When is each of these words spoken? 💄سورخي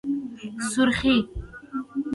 💄سورخي 0.59 1.15